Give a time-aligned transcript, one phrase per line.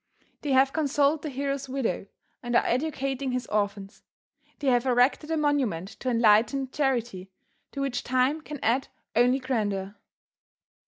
[0.41, 2.07] They have consoled the hero's widow
[2.41, 4.01] and are educating his orphans.
[4.57, 7.29] They have erected a monument to enlightened charity
[7.71, 9.93] to which time can add only grandeur.